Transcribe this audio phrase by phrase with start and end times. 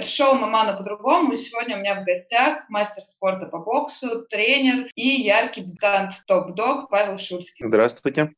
[0.00, 1.32] Это шоу «Мамана по-другому».
[1.32, 6.88] И сегодня у меня в гостях мастер спорта по боксу, тренер и яркий дебютант топ-дог
[6.88, 7.66] Павел Шурский.
[7.66, 8.32] Здравствуйте.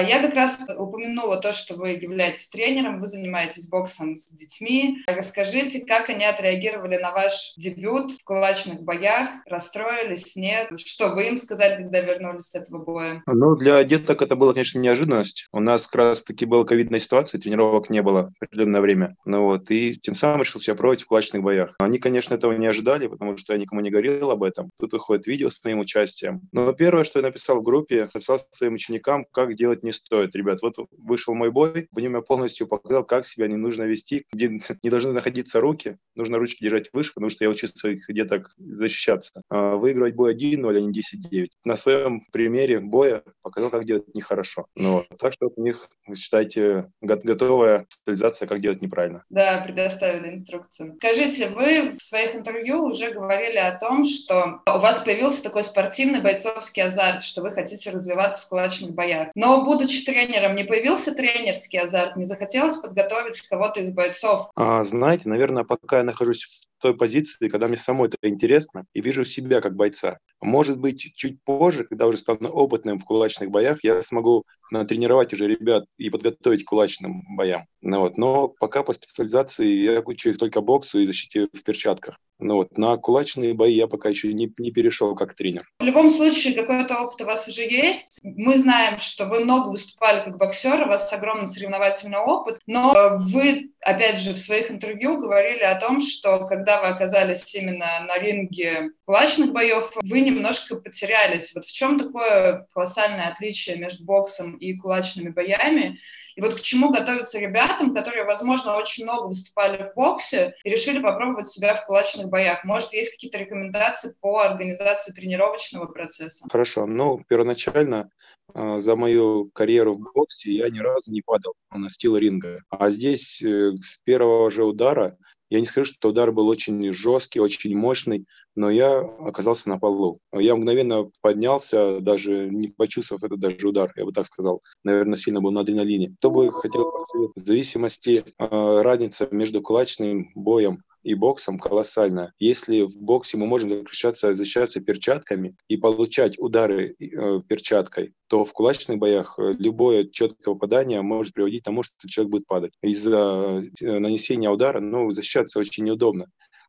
[0.00, 4.98] Я как раз упомянула то, что вы являетесь тренером, вы занимаетесь боксом с детьми.
[5.06, 9.28] Расскажите, как они отреагировали на ваш дебют в кулачных боях?
[9.46, 10.68] Расстроились, нет?
[10.78, 13.22] Что вы им сказали, когда вернулись с этого боя?
[13.26, 15.46] Ну, для деток это было, конечно, неожиданность.
[15.52, 19.16] У нас как раз-таки была ковидная ситуация, тренировок не было в определенное время.
[19.24, 21.74] Ну вот, и тем самым решил себя пробовать в кулачных боях.
[21.78, 24.70] Они, конечно, этого не ожидали, потому что я никому не говорил об этом.
[24.78, 26.42] Тут выходит видео с моим участием.
[26.52, 30.60] Но первое, что я написал в группе, написал своим ученикам, как делать не стоит, ребят.
[30.62, 34.48] Вот вышел мой бой, в нем я полностью показал, как себя не нужно вести, где
[34.82, 39.42] не должны находиться руки, нужно ручки держать выше, потому что я учил своих деток защищаться.
[39.48, 41.48] А выигрывать бой 1-0, а не 10-9.
[41.64, 44.66] На своем примере боя показал, как делать нехорошо.
[44.76, 49.24] Ну, так что у них, считайте, готовая специализация, как делать неправильно.
[49.30, 50.96] Да, предоставили инструкцию.
[50.98, 56.20] Скажите, вы в своих интервью уже говорили о том, что у вас появился такой спортивный
[56.20, 59.28] бойцовский азарт, что вы хотите развиваться в кулачных боях.
[59.34, 62.16] Но, будучи будучи тренером, не появился тренерский азарт?
[62.16, 64.50] Не захотелось подготовить кого-то из бойцов?
[64.54, 66.44] А, знаете, наверное, пока я нахожусь
[66.77, 70.18] в той позиции, когда мне самой это интересно, и вижу себя как бойца.
[70.40, 75.46] Может быть, чуть позже, когда уже стану опытным в кулачных боях, я смогу натренировать уже
[75.46, 77.64] ребят и подготовить к кулачным боям.
[77.80, 78.18] Ну, вот.
[78.18, 82.18] Но пока по специализации я учу их только боксу и защите в перчатках.
[82.38, 82.76] Ну, вот.
[82.76, 85.64] На кулачные бои я пока еще не, не перешел как тренер.
[85.80, 88.20] В любом случае, какой-то опыт у вас уже есть.
[88.22, 93.70] Мы знаем, что вы много выступали как боксер, у вас огромный соревновательный опыт, но вы,
[93.80, 98.90] опять же, в своих интервью говорили о том, что когда вы оказались именно на ринге
[99.06, 101.54] кулачных боев, вы немножко потерялись.
[101.54, 105.98] Вот в чем такое колоссальное отличие между боксом и кулачными боями?
[106.36, 111.00] И вот к чему готовиться ребятам, которые, возможно, очень много выступали в боксе и решили
[111.00, 112.62] попробовать себя в кулачных боях?
[112.62, 116.46] Может, есть какие-то рекомендации по организации тренировочного процесса?
[116.48, 116.86] Хорошо.
[116.86, 118.10] Ну, первоначально
[118.54, 122.62] а, за мою карьеру в боксе я ни разу не падал на стил ринга.
[122.70, 125.16] А здесь э, с первого же удара
[125.50, 130.20] я не скажу, что удар был очень жесткий, очень мощный, но я оказался на полу.
[130.32, 134.62] Я мгновенно поднялся, даже не почувствовав этот даже удар, я бы так сказал.
[134.84, 136.14] Наверное, сильно был на адреналине.
[136.18, 137.36] Кто бы хотел посоветовать?
[137.36, 138.46] В зависимости э,
[138.82, 142.34] разница между кулачным боем и боксом колоссальная.
[142.38, 148.52] Если в боксе мы можем защищаться, защищаться перчатками и получать удары э, перчаткой, то в
[148.52, 152.72] кулачных боях э, любое четкое попадание может приводить к тому, что человек будет падать.
[152.82, 156.26] Из-за э, нанесения удара ну, защищаться очень неудобно.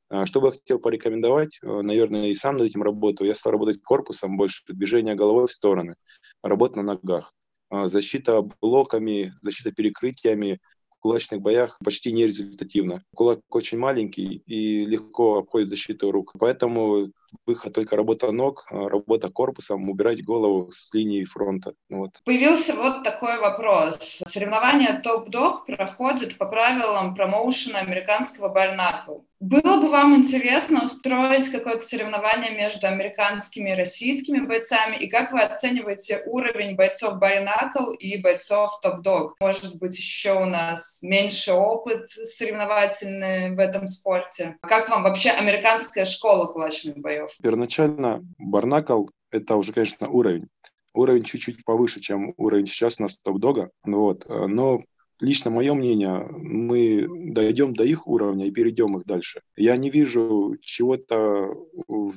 [0.09, 3.27] А что бы я хотел порекомендовать, э, наверное, и сам над этим работаю.
[3.27, 5.95] Я стал работать корпусом больше, движение головой в стороны,
[6.41, 7.33] работа на ногах.
[7.69, 10.59] А защита блоками, защита перекрытиями,
[10.99, 13.03] кулачных боях почти нерезультативно.
[13.15, 16.33] Кулак очень маленький и легко обходит защиту рук.
[16.39, 17.11] Поэтому
[17.45, 21.73] выход только работа ног, работа корпусом, убирать голову с линии фронта.
[21.89, 22.11] Вот.
[22.25, 23.97] Появился вот такой вопрос.
[24.27, 29.19] Соревнования топ-дог проходят по правилам промоушена американского Барнакл.
[29.39, 34.97] Было бы вам интересно устроить какое-то соревнование между американскими и российскими бойцами?
[34.97, 39.37] И как вы оцениваете уровень бойцов Баринакл и бойцов Топ-Дог?
[39.39, 44.57] Может быть, еще у нас меньше опыт соревновательный в этом спорте?
[44.61, 47.29] Как вам вообще американская школа кулачных боев?
[47.41, 50.49] Первоначально Барнакл— это уже, конечно, уровень.
[50.93, 53.69] Уровень чуть-чуть повыше, чем уровень сейчас у нас Топ-Дога.
[53.83, 54.25] Вот.
[54.27, 54.81] Но
[55.19, 59.41] лично мое мнение, мы дойдем до их уровня и перейдем их дальше.
[59.55, 61.55] Я не вижу чего-то
[61.87, 62.13] в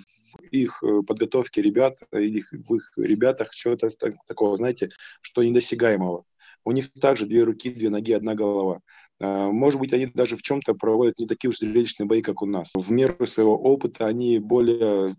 [0.51, 3.89] их э, подготовке ребят или в их ребятах чего-то
[4.27, 4.91] такого, знаете,
[5.21, 6.25] что недосягаемого.
[6.65, 8.81] У них также две руки, две ноги, одна голова.
[9.21, 12.47] А, может быть, они даже в чем-то проводят не такие уж зрелищные бои, как у
[12.47, 12.71] нас.
[12.75, 15.17] В меру своего опыта они более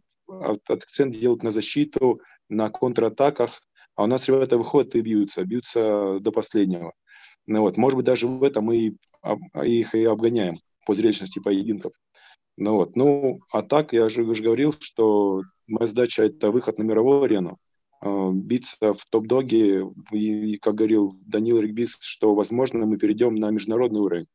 [0.68, 3.62] акцент делают на защиту, на контратаках,
[3.96, 6.94] а у нас ребята выходят и бьются, бьются до последнего.
[7.46, 8.96] Ну, вот, может быть, даже в этом мы
[9.64, 11.94] их и обгоняем по зрелищности поединков.
[12.58, 12.96] Ну, вот.
[12.96, 17.58] ну, а так, я же уже говорил, что моя задача– это выход на мировую арену,
[18.02, 24.02] э, биться в топ-доге, и, как говорил Данил Ригбис, что, возможно, мы перейдем на международный
[24.02, 24.28] уровень.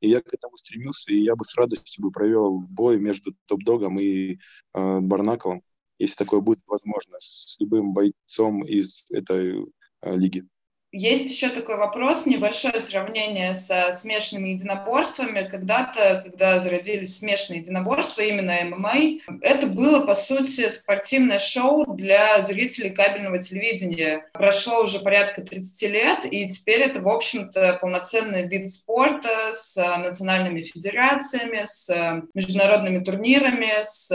[0.00, 3.98] И я к этому стремился, и я бы с радостью бы провел бой между топ-догом
[3.98, 4.34] и
[4.74, 5.62] э, Барнаклом,
[5.98, 9.66] если такое будет возможно, с любым бойцом из этой
[10.02, 10.46] э, лиги.
[10.90, 15.46] Есть еще такой вопрос, небольшое сравнение со смешанными единоборствами.
[15.46, 22.88] Когда-то, когда зародились смешанные единоборства, именно ММА, это было, по сути, спортивное шоу для зрителей
[22.88, 24.24] кабельного телевидения.
[24.32, 30.62] Прошло уже порядка 30 лет, и теперь это, в общем-то, полноценный вид спорта с национальными
[30.62, 34.10] федерациями, с международными турнирами, с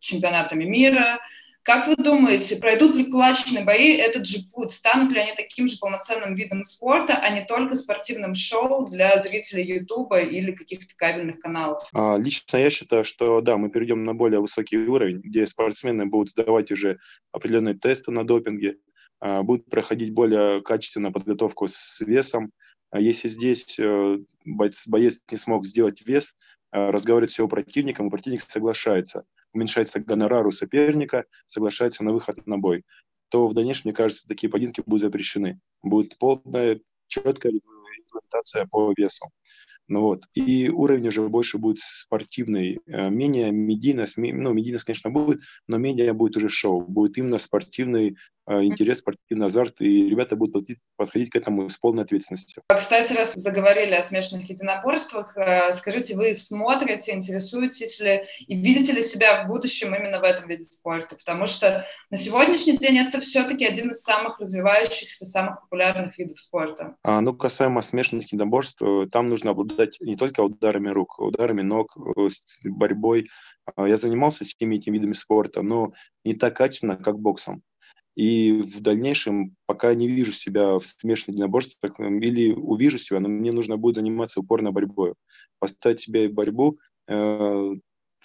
[0.00, 1.20] чемпионатами мира–
[1.68, 4.72] как вы думаете, пройдут ли кулачные бои этот же путь?
[4.72, 9.78] Станут ли они таким же полноценным видом спорта, а не только спортивным шоу для зрителей
[9.78, 11.86] Ютуба или каких-то кабельных каналов?
[11.92, 16.30] А, лично я считаю, что да, мы перейдем на более высокий уровень, где спортсмены будут
[16.30, 17.00] сдавать уже
[17.32, 18.78] определенные тесты на допинге,
[19.20, 22.50] а, будут проходить более качественную подготовку с весом.
[22.90, 26.34] А если здесь э, боец, боец не смог сделать вес,
[26.72, 32.58] разговаривать с его противником, и противник соглашается– уменьшается гонорар у соперника, соглашается на выход на
[32.58, 32.84] бой,
[33.28, 35.60] то в дальнейшем, мне кажется, такие поединки будут запрещены.
[35.82, 39.30] Будет полная, четкая регламентация по весу.
[39.88, 40.24] Ну вот.
[40.34, 46.12] И уровень уже больше будет спортивный, э, менее медийность, ну, медийность, конечно, будет, но менее
[46.12, 48.16] будет уже шоу, будет именно спортивный
[48.48, 52.62] интерес, спортивный азарт, и ребята будут подходить, подходить к этому с полной ответственностью.
[52.68, 58.92] А, кстати, раз заговорили о смешанных единоборствах, э, скажите, вы смотрите, интересуетесь ли и видите
[58.92, 61.16] ли себя в будущем именно в этом виде спорта?
[61.16, 66.96] Потому что на сегодняшний день это все-таки один из самых развивающихся, самых популярных видов спорта.
[67.02, 71.96] А, ну, касаемо смешанных единоборств, там нужно обладать обладать не только ударами рук, ударами ног,
[71.96, 72.28] э,
[72.64, 73.28] борьбой.
[73.76, 75.92] А, я занимался всеми этими видами спорта, но
[76.24, 77.62] не так качественно, как боксом.
[78.18, 83.52] И в дальнейшем, пока не вижу себя в смешанных единоборствах или увижу себя, но мне
[83.52, 85.14] нужно будет заниматься упорно борьбой.
[85.60, 87.74] Поставить себе борьбу, э,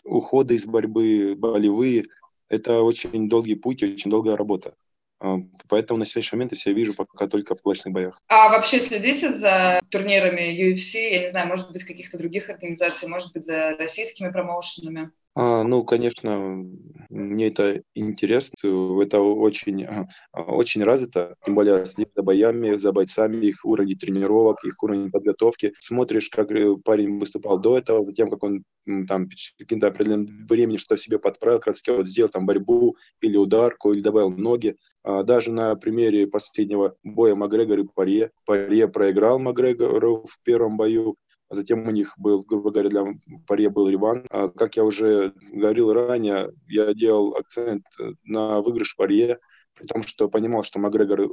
[0.03, 2.05] уходы из борьбы, болевые–
[2.49, 4.73] это очень долгий путь, очень долгая работа.
[5.19, 5.37] А,
[5.69, 8.19] поэтому на сегодняшний момент я себя вижу пока только в кулачных боях.
[8.29, 13.31] А вообще следите за турнирами UFC, я не знаю, может быть, каких-то других организаций, может
[13.31, 15.11] быть, за российскими промоушенами?
[15.35, 16.63] А, ну, конечно,
[17.09, 18.55] мне это интересно,
[19.01, 24.63] это очень, а, очень развито, тем более следить за боями, за бойцами, их уровень тренировок,
[24.63, 25.73] их уровень подготовки.
[25.79, 28.63] Смотришь, как э, парень выступал до этого, затем, как он
[29.07, 29.27] там
[29.57, 34.01] каким-то определенным временем что себе подправил, как раз вот сделал там борьбу или ударку, или
[34.01, 34.75] добавил ноги.
[35.03, 38.31] А, даже на примере последнего боя Макгрегор и Паре.
[38.45, 41.15] Паре проиграл Макгрегору в первом бою,
[41.53, 43.05] затем у них был, грубо говоря, для
[43.47, 44.25] паре был реван.
[44.29, 47.85] А, как я уже говорил ранее, я делал акцент
[48.23, 49.39] на выигрыш паре,
[49.75, 51.27] при том, что понимал, что Макгрегор э,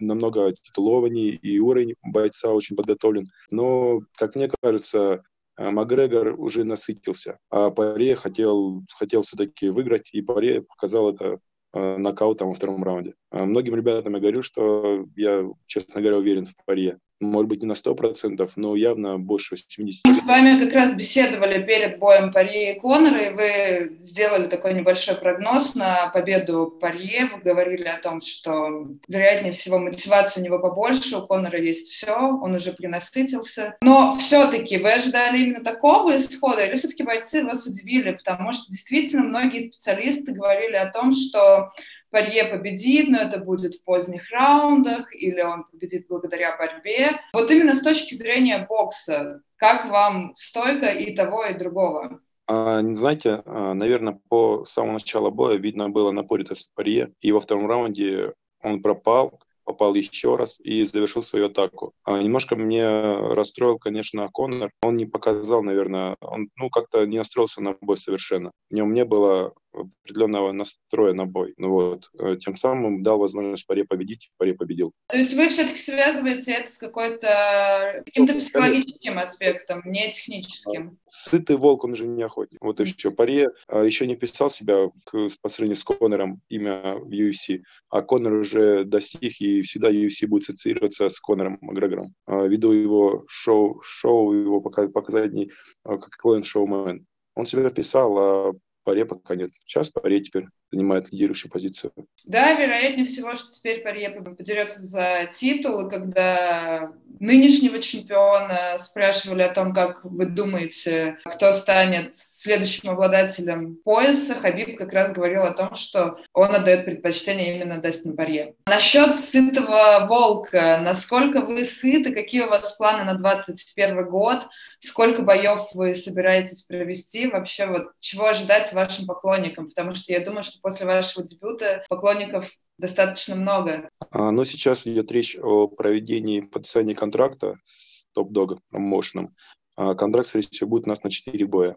[0.00, 3.26] намного титулованнее и уровень бойца очень подготовлен.
[3.50, 5.22] Но, как мне кажется,
[5.56, 11.40] э, Макгрегор уже насытился, а Паре хотел, хотел все-таки выиграть, и Паре показал это
[11.72, 13.14] э, нокаутом во втором раунде.
[13.32, 17.72] Многим ребятам я говорю, что я, честно говоря, уверен в паре может быть, не на
[17.72, 20.00] 100%, но явно больше 70%.
[20.04, 24.74] Мы с вами как раз беседовали перед боем Парье и Конора, и вы сделали такой
[24.74, 27.30] небольшой прогноз на победу Парье.
[27.32, 32.16] Вы говорили о том, что, вероятнее всего, мотивация у него побольше, у Конора есть все,
[32.16, 33.76] он уже принасытился.
[33.82, 38.12] Но все-таки вы ожидали именно такого исхода, или все-таки бойцы вас удивили?
[38.12, 41.70] Потому что действительно многие специалисты говорили о том, что
[42.10, 47.20] Парье победит, но это будет в поздних раундах, или он победит благодаря борьбе.
[47.32, 52.20] Вот именно с точки зрения бокса, как вам стойка и того, и другого?
[52.46, 57.68] А, знаете, а, наверное, по самому началу боя видно было напоритость Парье, и во втором
[57.68, 58.32] раунде
[58.62, 61.92] он пропал, попал еще раз и завершил свою атаку.
[62.04, 64.72] А немножко мне расстроил, конечно, Коннор.
[64.82, 68.50] Он не показал, наверное, он ну, как-то не настроился на бой совершенно.
[68.68, 71.54] В нем не было определенного настроя на бой.
[71.56, 74.92] Ну вот, э, тем самым дал возможность Паре победить, Паре победил.
[75.08, 80.98] То есть вы все-таки связываете это с какой-то каким-то психологическим аспектом, не техническим?
[81.08, 82.58] Сытый волк, он же не охотник.
[82.60, 83.10] Вот и все.
[83.10, 88.02] Паре а, еще не писал себя к, по сравнению с Конором имя в UFC, а
[88.02, 92.14] Конор уже достиг, и всегда UFC будет ассоциироваться с Конором Макгрегором.
[92.26, 95.50] Ввиду его шоу, шоу его показаний,
[95.84, 97.06] какой он шоумен.
[97.34, 98.52] Он себя писал, а
[98.84, 99.50] Паре пока нет.
[99.66, 101.92] Сейчас Паре теперь занимает лидирующую позицию.
[102.24, 109.74] Да, вероятнее всего, что теперь Паре подерется за титул, когда нынешнего чемпиона спрашивали о том,
[109.74, 116.18] как вы думаете, кто станет следующим обладателем пояса, Хабиб как раз говорил о том, что
[116.32, 118.54] он отдает предпочтение именно Дастину Парье.
[118.66, 124.46] Насчет сытого волка, насколько вы сыты, какие у вас планы на 2021 год,
[124.78, 130.42] сколько боев вы собираетесь провести, вообще вот чего ожидать вашим поклонникам, потому что я думаю,
[130.42, 133.88] что после вашего дебюта поклонников достаточно много.
[134.10, 139.34] А, но сейчас идет речь о проведении подписания контракта с топ-догом, промоушеном.
[139.76, 141.76] А, контракт, скорее всего, будет у нас на 4 боя.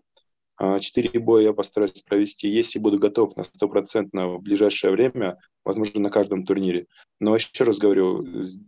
[0.55, 5.99] А, четыре боя я постараюсь провести, если буду готов на стопроцентно в ближайшее время, возможно,
[5.99, 6.87] на каждом турнире.
[7.19, 8.25] Но еще раз говорю,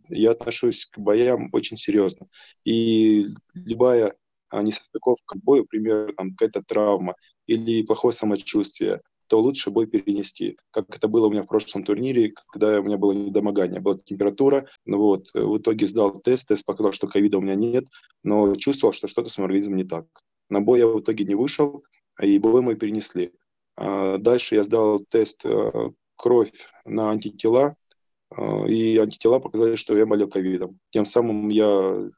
[0.09, 2.27] я отношусь к боям очень серьезно.
[2.63, 4.15] И любая
[4.51, 10.57] несостыковка к бою, например, какая-то травма или плохое самочувствие, то лучше бой перенести.
[10.71, 14.67] Как это было у меня в прошлом турнире, когда у меня было недомогание, была температура,
[14.85, 17.85] ну вот, в итоге сдал тест, тест показал, что ковида у меня нет,
[18.23, 20.05] но чувствовал, что что-то с моим организмом не так.
[20.49, 21.83] На бой я в итоге не вышел,
[22.21, 23.33] и бой мы перенесли.
[23.77, 26.51] А дальше я сдал тест э, кровь
[26.85, 27.75] на антитела,
[28.35, 30.79] э, и антитела показали, что я болел ковидом.
[30.91, 32.09] Тем самым я,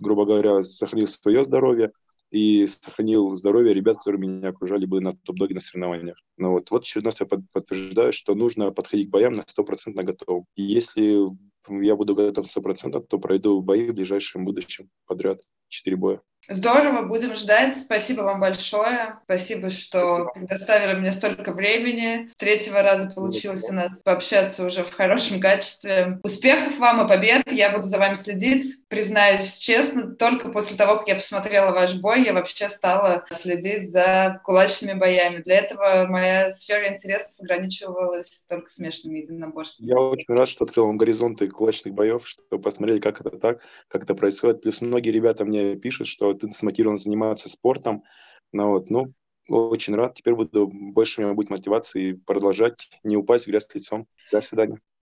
[0.00, 1.92] грубо говоря, сохранил свое здоровье,
[2.34, 6.18] и сохранил здоровье ребят, которые меня окружали бы на топ-доге на соревнованиях.
[6.36, 10.44] Ну вот, вот очередной раз я подтверждаю, что нужно подходить к боям на 100% готов.
[10.56, 11.28] И если
[11.68, 16.20] я буду готов 100%, то пройду бои в ближайшем будущем подряд, 4 боя.
[16.48, 17.76] Здорово, будем ждать.
[17.76, 19.18] Спасибо вам большое.
[19.24, 22.30] Спасибо, что предоставили мне столько времени.
[22.34, 26.20] С третьего раза получилось у нас пообщаться уже в хорошем качестве.
[26.22, 27.50] Успехов вам и побед.
[27.50, 28.86] Я буду за вами следить.
[28.88, 34.40] Признаюсь честно, только после того, как я посмотрела ваш бой, я вообще стала следить за
[34.44, 35.42] кулачными боями.
[35.42, 39.88] Для этого моя сфера интересов ограничивалась только смешанными единоборствами.
[39.88, 44.04] Я очень рад, что открыл вам горизонты кулачных боев, что посмотрели, как это так, как
[44.04, 44.62] это происходит.
[44.62, 48.04] Плюс многие ребята мне пишут, что ты смотивирован заниматься спортом.
[48.52, 49.12] Ну, вот, ну,
[49.48, 50.14] очень рад.
[50.14, 54.06] Теперь буду больше у меня будет мотивации продолжать, не упасть в грязь лицом.
[54.32, 54.80] До свидания.